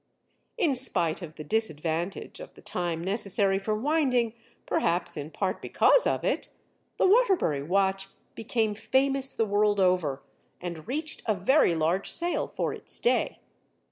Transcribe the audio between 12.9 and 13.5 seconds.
day.